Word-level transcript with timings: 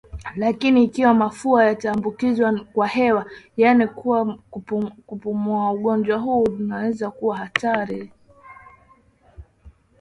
Lakini 0.35 0.83
ikiwa 0.83 1.13
mafua 1.13 1.65
yataambukizwa 1.65 2.65
kwa 2.73 2.87
hewa 2.87 3.25
yaani 3.57 3.87
kwa 3.87 4.37
kupumua 5.05 5.71
ugonjwa 5.71 6.17
huu 6.17 6.43
unaweza 6.43 7.11
kuwa 7.11 7.37
hatari 7.37 8.11